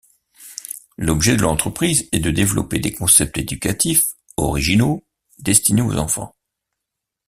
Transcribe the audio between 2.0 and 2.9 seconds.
est de développer